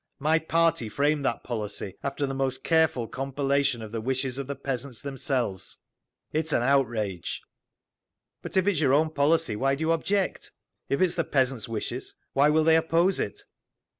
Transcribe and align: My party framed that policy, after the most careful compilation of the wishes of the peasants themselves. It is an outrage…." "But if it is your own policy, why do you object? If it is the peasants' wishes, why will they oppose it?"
My 0.17 0.39
party 0.39 0.89
framed 0.89 1.23
that 1.25 1.43
policy, 1.43 1.93
after 2.01 2.25
the 2.25 2.33
most 2.33 2.63
careful 2.63 3.07
compilation 3.07 3.83
of 3.83 3.91
the 3.91 4.01
wishes 4.01 4.39
of 4.39 4.47
the 4.47 4.55
peasants 4.55 4.99
themselves. 4.99 5.77
It 6.33 6.45
is 6.45 6.53
an 6.53 6.63
outrage…." 6.63 7.39
"But 8.41 8.57
if 8.57 8.65
it 8.67 8.71
is 8.71 8.81
your 8.81 8.93
own 8.93 9.11
policy, 9.11 9.55
why 9.55 9.75
do 9.75 9.81
you 9.83 9.91
object? 9.91 10.53
If 10.89 11.01
it 11.01 11.05
is 11.05 11.13
the 11.17 11.23
peasants' 11.23 11.69
wishes, 11.69 12.15
why 12.33 12.49
will 12.49 12.63
they 12.63 12.77
oppose 12.77 13.19
it?" 13.19 13.43